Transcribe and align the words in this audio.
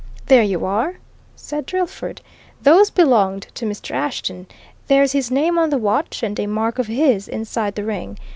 "There 0.25 0.41
you 0.41 0.65
are!" 0.65 0.95
said 1.35 1.67
Drillford. 1.67 2.21
"Those 2.63 2.89
belonged 2.89 3.45
to 3.53 3.67
Mr. 3.67 3.91
Ashton; 3.91 4.47
there's 4.87 5.11
his 5.11 5.29
name 5.29 5.59
on 5.59 5.69
the 5.69 5.77
watch, 5.77 6.23
and 6.23 6.39
a 6.39 6.47
mark 6.47 6.79
of 6.79 6.87
his 6.87 7.27
inside 7.27 7.75
the 7.75 7.83
ring. 7.85 8.17